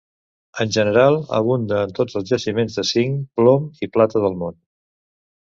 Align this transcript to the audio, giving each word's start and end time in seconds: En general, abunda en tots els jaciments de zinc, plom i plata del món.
En 0.63 0.69
general, 0.77 1.17
abunda 1.39 1.81
en 1.89 1.93
tots 1.99 2.17
els 2.21 2.31
jaciments 2.33 2.79
de 2.81 2.87
zinc, 2.93 3.21
plom 3.41 3.69
i 3.89 3.93
plata 3.99 4.27
del 4.27 4.41
món. 4.43 4.59